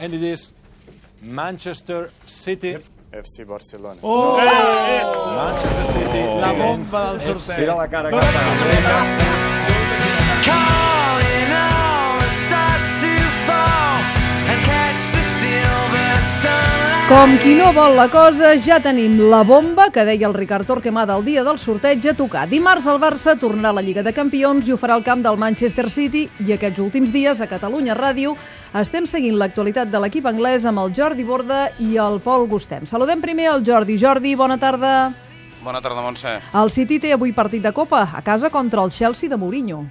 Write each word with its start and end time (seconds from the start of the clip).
and 0.00 0.14
it 0.14 0.22
is 0.22 0.54
Manchester 1.22 2.10
City. 2.26 2.78
FC 3.12 3.46
Barcelona. 3.46 4.00
Oh! 4.02 4.36
Manchester 4.38 5.86
City 5.92 6.24
La 6.40 6.50
against 6.52 6.92
bomba 6.92 7.18
del 7.18 7.40
sorteig. 7.40 7.58
Mira 7.60 7.74
la 7.74 7.88
cara 7.88 8.10
que 8.10 8.16
està. 8.16 8.40
Calling 10.46 11.52
all 11.52 12.20
the 12.20 12.30
stars 12.30 12.99
Com 17.10 17.32
qui 17.42 17.56
no 17.58 17.72
vol 17.74 17.96
la 17.98 18.04
cosa, 18.06 18.52
ja 18.62 18.76
tenim 18.78 19.16
la 19.32 19.40
bomba 19.42 19.88
que 19.90 20.04
deia 20.06 20.28
el 20.28 20.34
Ricard 20.36 20.68
Torquemada 20.68 21.16
el 21.18 21.24
dia 21.26 21.42
del 21.42 21.58
sorteig 21.58 22.04
a 22.06 22.12
tocar. 22.14 22.44
Dimarts 22.46 22.86
el 22.86 23.00
Barça 23.02 23.34
tornarà 23.34 23.72
a 23.72 23.76
la 23.80 23.82
Lliga 23.82 24.04
de 24.06 24.12
Campions 24.14 24.68
i 24.68 24.70
ho 24.70 24.76
farà 24.78 24.94
al 24.94 25.02
camp 25.02 25.24
del 25.24 25.40
Manchester 25.42 25.88
City 25.90 26.28
i 26.46 26.54
aquests 26.54 26.78
últims 26.78 27.10
dies 27.10 27.42
a 27.42 27.48
Catalunya 27.50 27.96
Ràdio 27.98 28.36
estem 28.78 29.10
seguint 29.10 29.34
l'actualitat 29.40 29.90
de 29.90 29.98
l'equip 29.98 30.28
anglès 30.30 30.68
amb 30.70 30.84
el 30.84 30.94
Jordi 30.94 31.26
Borda 31.26 31.64
i 31.82 31.96
el 31.98 32.20
Pol 32.22 32.46
Gustem. 32.46 32.86
Saludem 32.86 33.18
primer 33.18 33.50
el 33.56 33.66
Jordi. 33.66 33.98
Jordi, 33.98 34.36
bona 34.38 34.54
tarda. 34.62 35.10
Bona 35.64 35.82
tarda, 35.82 36.06
Montse. 36.06 36.38
El 36.62 36.70
City 36.70 37.00
té 37.02 37.10
avui 37.16 37.34
partit 37.34 37.66
de 37.66 37.74
Copa 37.74 38.06
a 38.14 38.22
casa 38.22 38.54
contra 38.54 38.86
el 38.86 38.94
Chelsea 38.94 39.28
de 39.28 39.36
Mourinho. 39.36 39.82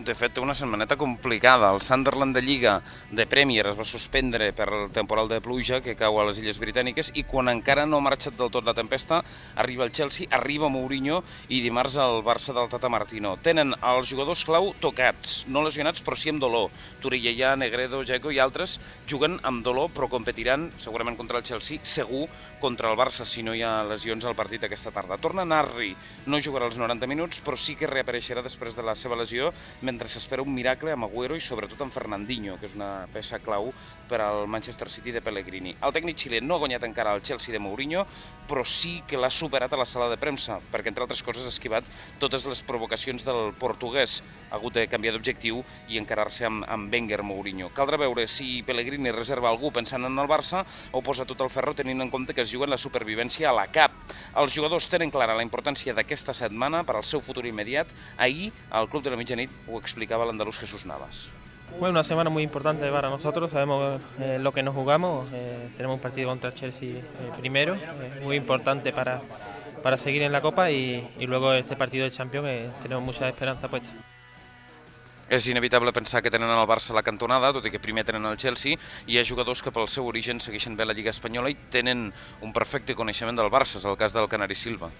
De 0.00 0.14
fet, 0.16 0.32
té 0.32 0.40
una 0.40 0.54
setmaneta 0.56 0.96
complicada. 0.96 1.68
El 1.74 1.82
Sunderland 1.84 2.32
de 2.32 2.40
Lliga 2.40 2.78
de 3.12 3.26
Premier 3.28 3.66
es 3.68 3.74
va 3.76 3.84
suspendre 3.84 4.46
per 4.56 4.70
el 4.72 4.86
temporal 4.96 5.28
de 5.28 5.42
pluja 5.44 5.82
que 5.84 5.92
cau 5.98 6.16
a 6.16 6.24
les 6.24 6.38
Illes 6.40 6.56
Britàniques 6.62 7.10
i 7.20 7.24
quan 7.28 7.50
encara 7.52 7.84
no 7.84 7.98
ha 7.98 8.04
marxat 8.06 8.38
del 8.38 8.48
tot 8.54 8.64
la 8.64 8.72
tempesta, 8.72 9.18
arriba 9.60 9.84
el 9.84 9.92
Chelsea, 9.92 10.30
arriba 10.32 10.70
Mourinho 10.72 11.18
i 11.52 11.58
dimarts 11.60 11.98
el 12.00 12.22
Barça 12.24 12.54
del 12.56 12.70
Tata 12.72 12.88
Martino. 12.88 13.34
Tenen 13.44 13.74
els 13.90 14.08
jugadors 14.08 14.44
clau 14.48 14.70
tocats, 14.80 15.42
no 15.52 15.66
lesionats 15.66 16.00
però 16.06 16.16
sí 16.16 16.32
amb 16.32 16.40
dolor. 16.40 16.70
Turillà, 17.04 17.52
Negredo, 17.60 18.00
Jeco 18.08 18.32
i 18.32 18.40
altres 18.40 18.78
juguen 19.10 19.36
amb 19.44 19.60
dolor 19.66 19.92
però 19.92 20.08
competiran 20.08 20.70
segurament 20.80 21.20
contra 21.20 21.42
el 21.42 21.44
Chelsea, 21.44 21.84
segur 21.84 22.24
contra 22.62 22.88
el 22.88 22.96
Barça 22.96 23.28
si 23.28 23.44
no 23.44 23.52
hi 23.52 23.60
ha 23.60 23.84
lesions 23.84 24.24
al 24.24 24.38
partit 24.38 24.64
aquesta 24.64 24.94
tarda. 24.96 25.20
Torna 25.20 25.44
Narri, 25.44 25.92
no 26.24 26.40
jugarà 26.40 26.72
els 26.72 26.80
90 26.80 27.10
minuts 27.10 27.44
però 27.44 27.60
sí 27.60 27.76
que 27.76 27.90
reapareixerà 27.90 28.40
després 28.40 28.72
de 28.72 28.86
la 28.86 28.96
seva 28.96 29.20
lesió 29.20 29.52
mentre 29.90 30.08
s'espera 30.08 30.44
un 30.46 30.54
miracle 30.54 30.92
amb 30.94 31.08
Agüero 31.08 31.34
i 31.34 31.42
sobretot 31.42 31.80
amb 31.82 31.94
Fernandinho, 31.94 32.54
que 32.60 32.68
és 32.70 32.76
una 32.78 33.08
peça 33.10 33.40
clau 33.42 33.72
per 34.10 34.20
al 34.22 34.46
Manchester 34.46 34.86
City 34.90 35.10
de 35.14 35.22
Pellegrini. 35.24 35.74
El 35.82 35.94
tècnic 35.94 36.18
xilè 36.22 36.38
no 36.44 36.54
ha 36.54 36.62
guanyat 36.62 36.86
encara 36.86 37.14
el 37.16 37.24
Chelsea 37.26 37.54
de 37.54 37.62
Mourinho, 37.62 38.04
però 38.50 38.62
sí 38.66 39.00
que 39.06 39.18
l'ha 39.18 39.30
superat 39.34 39.74
a 39.74 39.80
la 39.80 39.86
sala 39.86 40.08
de 40.10 40.18
premsa, 40.20 40.60
perquè 40.70 40.90
entre 40.92 41.06
altres 41.06 41.22
coses 41.26 41.46
ha 41.46 41.50
esquivat 41.50 41.86
totes 42.22 42.46
les 42.50 42.62
provocacions 42.66 43.26
del 43.26 43.50
portuguès. 43.58 44.20
Ha 44.50 44.58
hagut 44.58 44.74
de 44.78 44.86
canviar 44.90 45.14
d'objectiu 45.14 45.60
i 45.90 45.98
encarar-se 45.98 46.46
amb, 46.46 46.64
amb 46.70 46.94
Wenger 46.94 47.22
Mourinho. 47.26 47.70
Caldrà 47.74 47.98
veure 48.02 48.26
si 48.30 48.62
Pellegrini 48.66 49.14
reserva 49.14 49.50
algú 49.50 49.72
pensant 49.74 50.06
en 50.06 50.18
el 50.18 50.30
Barça 50.30 50.64
o 50.92 51.02
posa 51.02 51.26
tot 51.26 51.42
el 51.42 51.50
ferro 51.50 51.74
tenint 51.78 52.02
en 52.02 52.10
compte 52.14 52.34
que 52.34 52.42
es 52.46 52.50
juguen 52.50 52.70
la 52.70 52.78
supervivència 52.78 53.50
a 53.50 53.56
la 53.58 53.66
cap. 53.70 53.94
Els 54.38 54.54
jugadors 54.54 54.90
tenen 54.90 55.10
clara 55.14 55.38
la 55.38 55.46
importància 55.46 55.94
d'aquesta 55.94 56.34
setmana 56.34 56.82
per 56.86 56.98
al 56.98 57.06
seu 57.06 57.22
futur 57.22 57.46
immediat. 57.46 57.90
Ahir, 58.18 58.50
al 58.70 58.90
Club 58.90 59.06
de 59.06 59.14
la 59.14 59.18
Mitjanit, 59.18 59.54
ho 59.66 59.79
explicava 59.80 60.24
l'andalús 60.28 60.58
Jesús 60.58 60.86
Navas. 60.86 61.28
Bueno, 61.78 61.92
una 61.92 62.04
semana 62.04 62.30
muy 62.30 62.42
importante 62.42 62.90
para 62.90 63.08
nosotros, 63.08 63.50
sabemos 63.50 64.00
eh, 64.18 64.38
lo 64.40 64.52
que 64.52 64.62
nos 64.62 64.74
jugamos, 64.74 65.28
eh, 65.32 65.70
tenemos 65.76 65.96
un 65.96 66.02
partido 66.02 66.28
contra 66.28 66.52
Chelsea 66.52 66.98
eh, 66.98 67.02
primero, 67.38 67.74
eh, 67.76 68.20
muy 68.22 68.36
importante 68.36 68.92
para, 68.92 69.22
para 69.82 69.96
seguir 69.96 70.22
en 70.22 70.32
la 70.32 70.40
Copa 70.40 70.70
y, 70.70 71.08
y 71.18 71.26
luego 71.26 71.52
este 71.52 71.76
partido 71.76 72.04
de 72.04 72.10
Champions 72.10 72.48
eh, 72.48 72.70
tenemos 72.82 73.04
mucha 73.04 73.28
esperanza 73.28 73.68
puesta. 73.68 73.90
És 75.30 75.46
inevitable 75.46 75.92
pensar 75.94 76.24
que 76.24 76.30
tenen 76.34 76.50
el 76.50 76.66
Barça 76.66 76.90
a 76.90 76.96
la 76.96 77.04
cantonada, 77.06 77.52
tot 77.54 77.62
i 77.62 77.70
que 77.70 77.78
primer 77.78 78.02
tenen 78.02 78.24
el 78.26 78.34
Chelsea, 78.36 78.74
i 79.06 79.14
hi 79.14 79.20
ha 79.20 79.22
jugadors 79.22 79.62
que 79.62 79.70
pel 79.70 79.86
seu 79.86 80.08
origen 80.10 80.42
segueixen 80.42 80.74
bé 80.74 80.82
la 80.82 80.96
Lliga 80.96 81.14
Espanyola 81.14 81.52
i 81.52 81.56
tenen 81.70 82.08
un 82.42 82.52
perfecte 82.52 82.96
coneixement 82.98 83.38
del 83.38 83.46
Barça, 83.46 83.78
és 83.78 83.86
el 83.86 83.94
cas 83.94 84.10
del 84.10 84.26
Canari 84.26 84.58
Silva. 84.58 84.90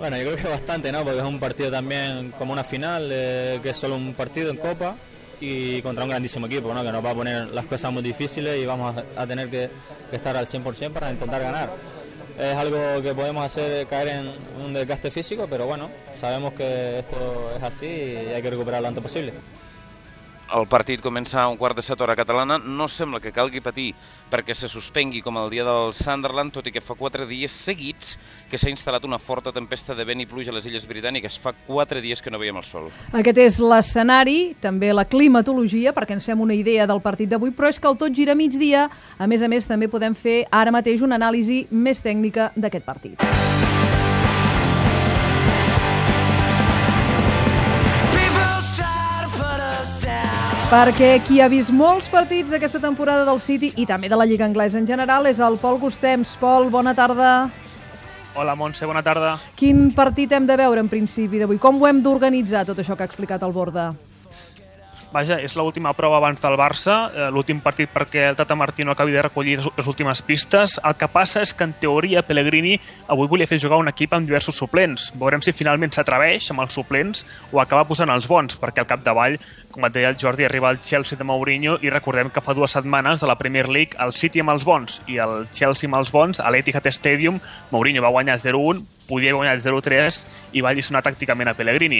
Bueno, 0.00 0.16
yo 0.16 0.32
creo 0.32 0.36
que 0.36 0.48
bastante, 0.48 0.90
¿no? 0.90 1.04
Porque 1.04 1.18
es 1.18 1.24
un 1.24 1.38
partido 1.38 1.70
también 1.70 2.32
como 2.38 2.54
una 2.54 2.64
final, 2.64 3.10
eh, 3.12 3.60
que 3.62 3.68
es 3.68 3.76
solo 3.76 3.96
un 3.96 4.14
partido 4.14 4.50
en 4.50 4.56
Copa 4.56 4.96
y 5.42 5.82
contra 5.82 6.04
un 6.04 6.08
grandísimo 6.08 6.46
equipo, 6.46 6.72
¿no? 6.72 6.82
Que 6.82 6.90
nos 6.90 7.04
va 7.04 7.10
a 7.10 7.14
poner 7.14 7.48
las 7.48 7.66
cosas 7.66 7.92
muy 7.92 8.02
difíciles 8.02 8.58
y 8.58 8.64
vamos 8.64 8.96
a, 9.14 9.26
tener 9.26 9.50
que, 9.50 9.68
que 10.08 10.16
estar 10.16 10.34
al 10.38 10.46
100% 10.46 10.92
para 10.92 11.10
intentar 11.10 11.42
ganar. 11.42 11.70
Es 12.38 12.56
algo 12.56 13.02
que 13.02 13.12
podemos 13.12 13.44
hacer 13.44 13.86
caer 13.88 14.08
en 14.08 14.30
un 14.64 14.72
desgaste 14.72 15.10
físico, 15.10 15.46
pero 15.50 15.66
bueno, 15.66 15.90
sabemos 16.18 16.54
que 16.54 17.00
esto 17.00 17.52
es 17.54 17.62
así 17.62 17.84
y 17.84 18.32
hay 18.34 18.40
que 18.40 18.48
recuperar 18.48 18.80
lo 18.80 18.88
antes 18.88 19.02
posible. 19.02 19.34
El 20.50 20.66
partit 20.66 20.98
comença 20.98 21.38
a 21.38 21.48
un 21.48 21.54
quart 21.56 21.76
de 21.78 21.82
set 21.82 22.00
hora 22.02 22.16
catalana. 22.18 22.56
No 22.58 22.88
sembla 22.90 23.20
que 23.22 23.30
calgui 23.30 23.60
patir 23.62 23.92
perquè 24.30 24.54
se 24.54 24.66
suspengui 24.68 25.22
com 25.22 25.38
el 25.38 25.50
dia 25.52 25.62
del 25.66 25.94
Sunderland, 25.94 26.50
tot 26.56 26.66
i 26.66 26.72
que 26.74 26.82
fa 26.82 26.96
quatre 26.98 27.26
dies 27.28 27.54
seguits 27.54 28.16
que 28.50 28.58
s'ha 28.58 28.72
instal·lat 28.72 29.06
una 29.06 29.20
forta 29.22 29.52
tempesta 29.54 29.94
de 29.94 30.06
vent 30.08 30.24
i 30.24 30.26
pluja 30.26 30.50
a 30.50 30.56
les 30.56 30.66
Illes 30.66 30.88
Britàniques. 30.90 31.38
Fa 31.38 31.54
quatre 31.68 32.02
dies 32.02 32.22
que 32.22 32.34
no 32.34 32.42
veiem 32.42 32.58
el 32.58 32.66
sol. 32.66 32.90
Aquest 33.14 33.38
és 33.38 33.60
l'escenari, 33.62 34.56
també 34.60 34.90
la 34.90 35.06
climatologia, 35.06 35.94
perquè 35.94 36.18
ens 36.18 36.26
fem 36.26 36.42
una 36.42 36.58
idea 36.58 36.88
del 36.90 37.02
partit 37.04 37.30
d'avui, 37.30 37.54
però 37.54 37.70
és 37.70 37.78
que 37.78 37.86
el 37.86 37.98
tot 38.00 38.10
gira 38.10 38.34
migdia. 38.34 38.88
A 39.18 39.30
més 39.30 39.46
a 39.46 39.48
més, 39.48 39.70
també 39.70 39.86
podem 39.86 40.18
fer 40.18 40.40
ara 40.50 40.74
mateix 40.74 41.06
una 41.06 41.14
anàlisi 41.20 41.68
més 41.70 42.02
tècnica 42.02 42.50
d'aquest 42.58 42.90
partit. 42.90 43.69
Perquè 50.70 51.16
qui 51.26 51.40
ha 51.42 51.48
vist 51.50 51.72
molts 51.74 52.06
partits 52.06 52.52
aquesta 52.54 52.78
temporada 52.78 53.24
del 53.26 53.40
City 53.42 53.72
i 53.82 53.86
també 53.90 54.06
de 54.06 54.14
la 54.14 54.22
Lliga 54.22 54.44
Anglesa 54.46 54.78
en 54.78 54.84
general 54.86 55.26
és 55.26 55.40
el 55.42 55.56
Pol 55.58 55.80
Gustems. 55.82 56.36
Pol, 56.38 56.68
bona 56.70 56.92
tarda. 56.94 57.32
Hola, 58.38 58.54
Montse, 58.54 58.86
bona 58.86 59.02
tarda. 59.02 59.32
Quin 59.58 59.88
partit 59.96 60.30
hem 60.30 60.46
de 60.46 60.54
veure 60.60 60.78
en 60.78 60.92
principi 60.92 61.42
d'avui? 61.42 61.58
Com 61.58 61.82
ho 61.82 61.90
hem 61.90 61.98
d'organitzar, 62.04 62.62
tot 62.68 62.78
això 62.78 62.94
que 62.94 63.02
ha 63.02 63.10
explicat 63.10 63.42
el 63.42 63.56
Borda? 63.56 63.88
Vaja, 65.10 65.40
és 65.42 65.56
l'última 65.58 65.90
prova 65.98 66.20
abans 66.20 66.38
del 66.38 66.54
Barça, 66.54 67.10
eh, 67.10 67.30
l'últim 67.34 67.58
partit 67.60 67.90
perquè 67.90 68.28
el 68.28 68.36
Tata 68.38 68.54
Martino 68.54 68.92
acabi 68.92 69.10
de 69.10 69.22
recollir 69.26 69.56
les, 69.58 69.66
les 69.76 69.86
últimes 69.90 70.22
pistes. 70.22 70.76
El 70.86 70.94
que 70.94 71.08
passa 71.10 71.42
és 71.42 71.50
que, 71.52 71.66
en 71.66 71.72
teoria, 71.82 72.22
Pellegrini 72.22 72.76
avui 73.10 73.26
volia 73.26 73.48
fer 73.50 73.58
jugar 73.58 73.80
un 73.82 73.90
equip 73.90 74.14
amb 74.14 74.28
diversos 74.28 74.54
suplents. 74.54 75.10
Veurem 75.18 75.42
si 75.42 75.50
finalment 75.50 75.90
s'atreveix 75.90 76.52
amb 76.54 76.62
els 76.62 76.78
suplents 76.78 77.24
o 77.50 77.58
acaba 77.58 77.88
posant 77.88 78.14
els 78.14 78.28
bons, 78.30 78.54
perquè 78.54 78.84
al 78.84 78.86
capdavall, 78.86 79.34
com 79.70 79.86
et 79.86 79.94
deia 79.94 80.10
el 80.10 80.18
Jordi, 80.18 80.44
arriba 80.44 80.70
el 80.70 80.80
Chelsea 80.80 81.18
de 81.18 81.24
Mourinho 81.24 81.76
i 81.82 81.90
recordem 81.90 82.30
que 82.34 82.42
fa 82.42 82.54
dues 82.54 82.74
setmanes 82.74 83.22
de 83.22 83.28
la 83.30 83.38
Premier 83.38 83.68
League 83.68 83.98
el 84.02 84.12
City 84.12 84.42
amb 84.42 84.54
els 84.54 84.66
bons 84.66 85.00
i 85.06 85.20
el 85.22 85.46
Chelsea 85.54 85.88
amb 85.88 86.00
els 86.00 86.10
bons 86.14 86.40
a 86.42 86.50
l'Etihad 86.50 86.88
Stadium, 86.90 87.38
Mourinho 87.70 88.02
va 88.02 88.10
guanyar 88.10 88.38
0-1, 88.42 88.82
podia 89.10 89.34
guanyar 89.34 89.56
el 89.56 89.62
0-3 89.62 90.20
i 90.54 90.62
va 90.62 90.70
alliçonar 90.70 91.02
tàcticament 91.02 91.50
a 91.50 91.54
Pellegrini. 91.58 91.98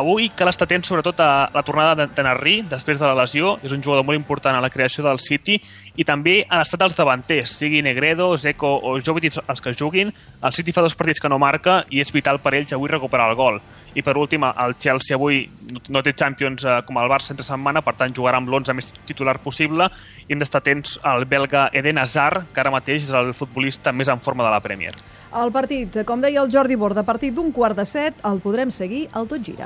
Avui 0.00 0.28
cal 0.36 0.50
estar 0.52 0.68
atent 0.68 0.84
sobretot 0.84 1.20
a 1.24 1.48
la 1.54 1.64
tornada 1.64 1.96
de, 2.04 2.08
Narri 2.20 2.60
després 2.68 3.00
de 3.00 3.08
la 3.08 3.16
lesió, 3.16 3.56
és 3.64 3.72
un 3.72 3.82
jugador 3.82 4.04
molt 4.04 4.20
important 4.20 4.56
a 4.56 4.60
la 4.60 4.70
creació 4.72 5.04
del 5.06 5.18
City 5.22 5.56
i 5.96 6.04
també 6.04 6.40
a 6.46 6.60
l'estat 6.60 6.84
dels 6.84 6.98
davanters, 6.98 7.56
sigui 7.62 7.80
Negredo, 7.82 8.28
Zeko 8.36 8.74
o 8.84 8.98
Jovic 9.00 9.30
els 9.40 9.64
que 9.64 9.74
juguin, 9.76 10.12
el 10.12 10.52
City 10.52 10.72
fa 10.76 10.84
dos 10.84 10.96
partits 10.96 11.20
que 11.20 11.32
no 11.32 11.40
marca 11.40 11.80
i 11.90 12.04
és 12.04 12.12
vital 12.12 12.40
per 12.44 12.54
ells 12.58 12.76
avui 12.76 12.92
recuperar 12.92 13.30
el 13.30 13.40
gol. 13.40 13.60
I 13.94 14.04
per 14.06 14.14
últim, 14.20 14.44
el 14.46 14.76
Chelsea 14.78 15.16
avui 15.16 15.42
no 15.90 16.04
té 16.04 16.12
Champions 16.14 16.62
eh, 16.64 16.76
com 16.86 17.00
Barça 17.10 17.34
entre 17.34 17.46
setmana, 17.46 17.82
per 17.82 17.96
tant 17.98 18.14
jugarà 18.14 18.38
amb 18.38 18.48
l'11 18.48 18.76
més 18.78 18.92
titular 19.08 19.36
possible 19.42 19.90
i 20.28 20.32
hem 20.32 20.38
d'estar 20.38 20.62
atents 20.62 20.98
al 21.02 21.26
belga 21.26 21.68
Eden 21.74 21.98
Hazard, 21.98 22.46
que 22.54 22.62
ara 22.62 22.70
mateix 22.70 23.08
és 23.08 23.16
el 23.16 23.34
futbolista 23.34 23.92
més 23.92 24.08
en 24.08 24.22
forma 24.22 24.46
de 24.46 24.54
la 24.54 24.62
Premier. 24.62 24.94
El 25.42 25.52
partit, 25.54 26.00
com 26.06 26.22
deia 26.22 26.42
el 26.42 26.50
Jordi 26.50 26.78
Borda, 26.78 27.02
a 27.02 27.06
partir 27.06 27.34
d'un 27.34 27.52
quart 27.54 27.76
de 27.78 27.84
set, 27.86 28.16
el 28.26 28.40
podrem 28.42 28.70
seguir 28.74 29.08
al 29.12 29.28
Tot 29.30 29.42
Gira. 29.46 29.58